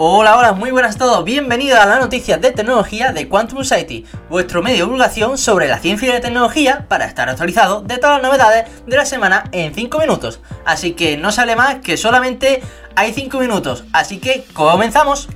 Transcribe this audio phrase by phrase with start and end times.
[0.00, 4.06] Hola, hola, muy buenas a todos, bienvenidos a las noticias de tecnología de Quantum Society,
[4.30, 8.22] vuestro medio de divulgación sobre la ciencia y la tecnología para estar actualizado de todas
[8.22, 10.38] las novedades de la semana en 5 minutos.
[10.64, 12.62] Así que no sale más que solamente
[12.94, 15.26] hay 5 minutos, así que comenzamos.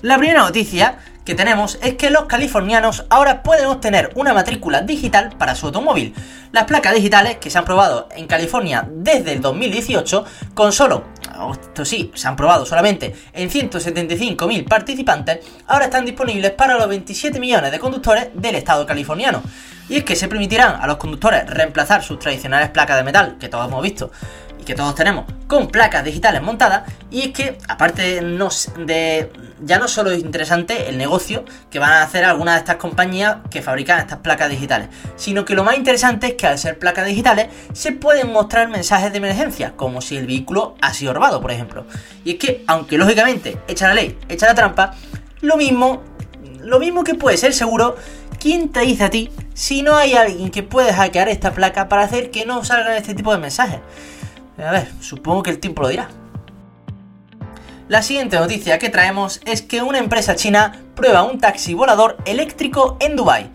[0.00, 5.34] La primera noticia que tenemos es que los californianos ahora pueden obtener una matrícula digital
[5.36, 6.14] para su automóvil.
[6.52, 10.24] Las placas digitales que se han probado en California desde el 2018
[10.54, 11.04] con solo,
[11.52, 17.40] esto sí, se han probado solamente en 175.000 participantes, ahora están disponibles para los 27
[17.40, 19.42] millones de conductores del estado californiano.
[19.88, 23.48] Y es que se permitirán a los conductores reemplazar sus tradicionales placas de metal, que
[23.48, 24.12] todos hemos visto,
[24.60, 26.82] y que todos tenemos, con placas digitales montadas.
[27.10, 32.02] Y es que, aparte de, ya no solo es interesante el negocio que van a
[32.02, 36.28] hacer algunas de estas compañías que fabrican estas placas digitales, sino que lo más interesante
[36.28, 40.26] es que al ser placas digitales se pueden mostrar mensajes de emergencia, como si el
[40.26, 41.86] vehículo ha sido robado, por ejemplo.
[42.24, 44.94] Y es que, aunque lógicamente echa la ley, echa la trampa,
[45.40, 46.02] lo mismo,
[46.60, 47.96] lo mismo que puede ser seguro,
[48.38, 52.02] ¿quién te dice a ti si no hay alguien que puede hackear esta placa para
[52.02, 53.80] hacer que no salgan este tipo de mensajes?
[54.64, 56.08] A ver, supongo que el tiempo lo dirá.
[57.88, 62.96] La siguiente noticia que traemos es que una empresa china prueba un taxi volador eléctrico
[63.00, 63.50] en Dubai.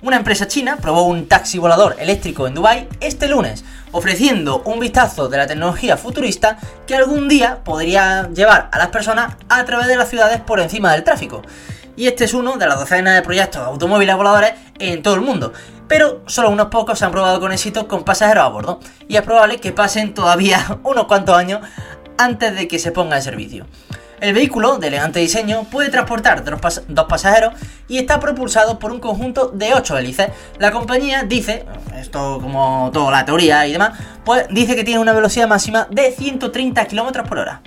[0.00, 5.28] Una empresa china probó un taxi volador eléctrico en Dubai este lunes, ofreciendo un vistazo
[5.28, 9.96] de la tecnología futurista que algún día podría llevar a las personas a través de
[9.96, 11.42] las ciudades por encima del tráfico.
[11.96, 15.20] Y este es uno de las docenas de proyectos de automóviles voladores en todo el
[15.20, 15.52] mundo,
[15.88, 19.22] pero solo unos pocos se han probado con éxito con pasajeros a bordo, y es
[19.22, 21.60] probable que pasen todavía unos cuantos años
[22.18, 23.66] antes de que se ponga en servicio.
[24.20, 27.52] El vehículo, de elegante diseño, puede transportar dos, pasajeros
[27.88, 30.28] y está propulsado por un conjunto de 8 hélices.
[30.58, 35.12] La compañía dice, esto como toda la teoría y demás, pues dice que tiene una
[35.12, 37.60] velocidad máxima de 130 km por hora.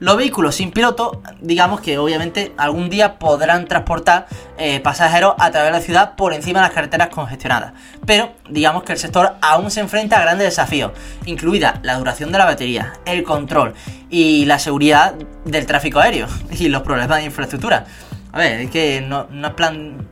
[0.00, 5.70] Los vehículos sin piloto, digamos que obviamente algún día podrán transportar eh, pasajeros a través
[5.70, 7.74] de la ciudad por encima de las carreteras congestionadas.
[8.06, 10.92] Pero digamos que el sector aún se enfrenta a grandes desafíos,
[11.26, 13.74] incluida la duración de la batería, el control
[14.08, 17.84] y la seguridad del tráfico aéreo y los problemas de infraestructura.
[18.32, 20.08] A ver, es que no, es plan...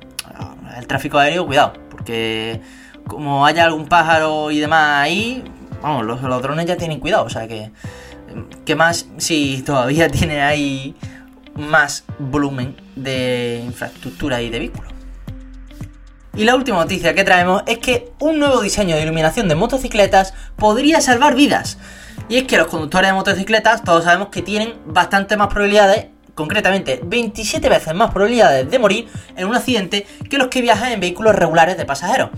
[0.76, 2.60] El tráfico aéreo, cuidado, porque
[3.06, 5.42] como haya algún pájaro y demás ahí,
[5.80, 7.72] vamos, los, los drones ya tienen cuidado, o sea que...
[8.64, 10.94] ¿Qué más si todavía tiene ahí
[11.54, 14.92] más volumen de infraestructura y de vehículos?
[16.34, 20.34] Y la última noticia que traemos es que un nuevo diseño de iluminación de motocicletas
[20.56, 21.78] podría salvar vidas.
[22.28, 27.00] Y es que los conductores de motocicletas todos sabemos que tienen bastante más probabilidades, concretamente
[27.02, 31.34] 27 veces más probabilidades de morir en un accidente que los que viajan en vehículos
[31.34, 32.30] regulares de pasajeros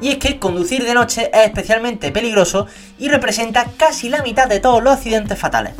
[0.00, 2.66] y es que conducir de noche es especialmente peligroso
[2.98, 5.74] y representa casi la mitad de todos los accidentes fatales.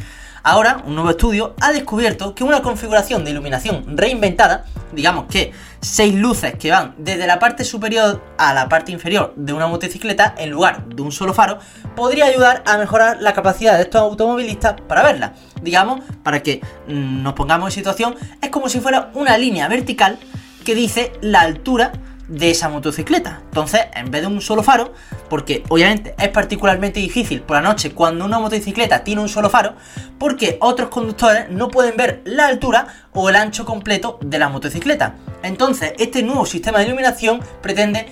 [0.48, 6.14] Ahora, un nuevo estudio ha descubierto que una configuración de iluminación reinventada, digamos que seis
[6.14, 10.50] luces que van desde la parte superior a la parte inferior de una motocicleta en
[10.50, 11.58] lugar de un solo faro,
[11.96, 15.34] podría ayudar a mejorar la capacidad de estos automovilistas para verla.
[15.62, 20.16] Digamos, para que mm, nos pongamos en situación, es como si fuera una línea vertical
[20.64, 21.90] que dice la altura
[22.28, 23.40] de esa motocicleta.
[23.44, 24.92] Entonces, en vez de un solo faro,
[25.28, 29.74] porque obviamente es particularmente difícil por la noche cuando una motocicleta tiene un solo faro,
[30.18, 35.14] porque otros conductores no pueden ver la altura o el ancho completo de la motocicleta.
[35.42, 38.06] Entonces, este nuevo sistema de iluminación pretende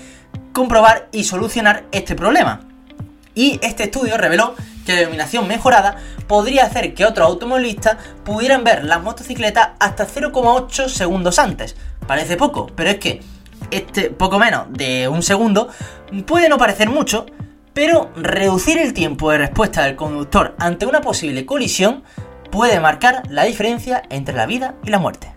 [0.52, 2.60] comprobar y solucionar este problema.
[3.34, 4.54] Y este estudio reveló
[4.86, 5.96] que la iluminación mejorada
[6.28, 11.75] podría hacer que otros automovilistas pudieran ver las motocicletas hasta 0,8 segundos antes.
[12.06, 13.20] Parece poco, pero es que
[13.70, 15.69] este poco menos de un segundo,
[16.26, 17.26] puede no parecer mucho,
[17.72, 22.04] pero reducir el tiempo de respuesta del conductor ante una posible colisión
[22.50, 25.32] puede marcar la diferencia entre la vida y la muerte.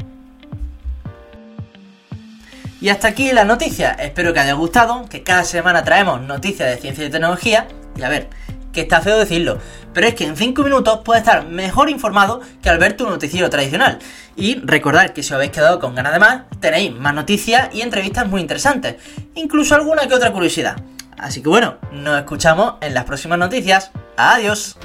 [2.79, 6.77] Y hasta aquí la noticia, espero que haya gustado, que cada semana traemos noticias de
[6.77, 8.29] ciencia y tecnología, y a ver,
[8.77, 9.57] que está feo decirlo,
[9.91, 13.49] pero es que en 5 minutos puedes estar mejor informado que al ver tu noticiero
[13.49, 13.97] tradicional.
[14.35, 17.81] Y recordad que si os habéis quedado con ganas de más, tenéis más noticias y
[17.81, 18.97] entrevistas muy interesantes,
[19.33, 20.77] incluso alguna que otra curiosidad.
[21.17, 23.89] Así que bueno, nos escuchamos en las próximas noticias.
[24.15, 24.77] Adiós.